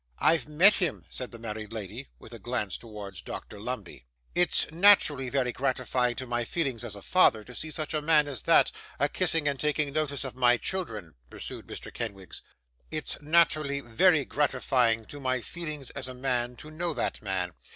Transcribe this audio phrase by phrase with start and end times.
[0.17, 4.07] 'I've met him,' said the married lady, with a glance towards Dr Lumbey.
[4.33, 8.27] 'It's naterally very gratifying to my feelings as a father, to see such a man
[8.27, 12.41] as that, a kissing and taking notice of my children,' pursued Mr Kenwigs.
[12.89, 17.53] 'It's naterally very gratifying to my feelings as a man, to know that man.